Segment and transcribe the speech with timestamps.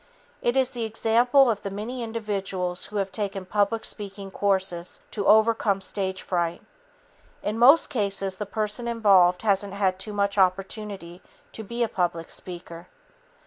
[0.41, 5.27] It is the example of the many individuals who have taken public speaking courses to
[5.27, 6.63] overcome stage fright.
[7.43, 12.31] In most cases, the person involved hasn't had too much opportunity to be a public
[12.31, 12.87] speaker.